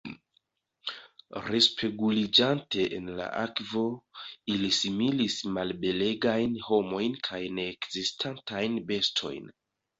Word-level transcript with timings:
Respeguliĝante 1.47 2.85
en 2.97 3.11
la 3.19 3.27
akvo, 3.43 3.85
ili 4.55 4.71
similis 4.79 5.37
malbelegajn 5.61 6.59
homojn 6.71 7.23
kaj 7.31 7.45
neekzistantajn 7.63 8.85
bestojn. 8.93 9.57